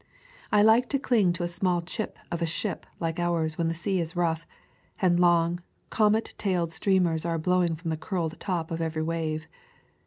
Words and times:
I 0.51 0.63
like 0.63 0.89
to 0.89 0.97
cling 0.97 1.31
to 1.33 1.43
a 1.43 1.47
small 1.47 1.83
chip 1.83 2.17
of 2.31 2.41
a 2.41 2.47
ship 2.47 2.87
like 2.99 3.19
ours 3.19 3.59
when 3.59 3.67
the 3.67 3.75
sea 3.75 3.99
is 3.99 4.15
rough, 4.15 4.47
and 4.99 5.19
long, 5.19 5.59
comet 5.91 6.33
tailed 6.39 6.71
streamers 6.71 7.23
are 7.23 7.37
blowing 7.37 7.75
from 7.75 7.91
the 7.91 7.97
curled 7.97 8.39
top 8.39 8.71
of 8.71 8.81
every 8.81 9.03
wave. 9.03 9.47